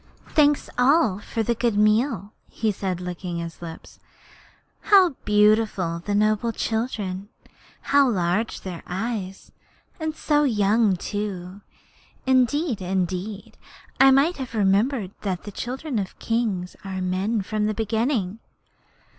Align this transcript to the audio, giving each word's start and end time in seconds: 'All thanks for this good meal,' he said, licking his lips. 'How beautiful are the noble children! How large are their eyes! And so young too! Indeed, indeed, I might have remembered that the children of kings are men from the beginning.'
'All 0.25 0.33
thanks 0.33 0.67
for 1.31 1.43
this 1.43 1.57
good 1.59 1.77
meal,' 1.77 2.33
he 2.49 2.71
said, 2.71 2.99
licking 2.99 3.37
his 3.37 3.61
lips. 3.61 3.99
'How 4.79 5.09
beautiful 5.25 5.83
are 5.83 5.99
the 5.99 6.15
noble 6.15 6.51
children! 6.51 7.29
How 7.81 8.09
large 8.09 8.61
are 8.61 8.63
their 8.63 8.83
eyes! 8.87 9.51
And 9.99 10.15
so 10.15 10.43
young 10.43 10.95
too! 10.95 11.61
Indeed, 12.25 12.81
indeed, 12.81 13.59
I 13.99 14.09
might 14.09 14.37
have 14.37 14.55
remembered 14.55 15.11
that 15.21 15.43
the 15.43 15.51
children 15.51 15.99
of 15.99 16.17
kings 16.17 16.75
are 16.83 16.99
men 16.99 17.43
from 17.43 17.67
the 17.67 17.73
beginning.' 17.75 18.39